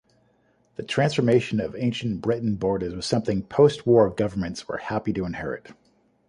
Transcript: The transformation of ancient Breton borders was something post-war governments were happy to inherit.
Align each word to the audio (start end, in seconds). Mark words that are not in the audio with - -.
The 0.77 0.81
transformation 0.83 1.59
of 1.59 1.75
ancient 1.75 2.21
Breton 2.21 2.55
borders 2.55 2.95
was 2.95 3.05
something 3.05 3.43
post-war 3.43 4.09
governments 4.09 4.67
were 4.67 4.77
happy 4.77 5.13
to 5.13 5.25
inherit. 5.25 5.73